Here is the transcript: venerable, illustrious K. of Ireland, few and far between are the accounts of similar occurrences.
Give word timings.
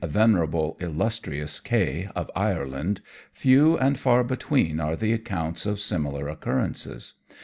venerable, 0.03 0.77
illustrious 0.79 1.59
K. 1.59 2.09
of 2.15 2.31
Ireland, 2.35 3.01
few 3.31 3.77
and 3.77 3.99
far 3.99 4.23
between 4.23 4.79
are 4.79 4.95
the 4.95 5.13
accounts 5.13 5.67
of 5.67 5.79
similar 5.79 6.27
occurrences. 6.27 7.13